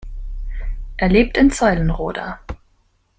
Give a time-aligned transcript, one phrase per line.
[0.97, 2.39] Er lebt in Zeulenroda.